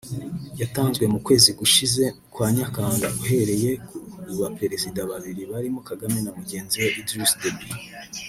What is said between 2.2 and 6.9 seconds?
kwa Nyakanga ihereye ku baperezida babiri barimo Kagame na mugenzi we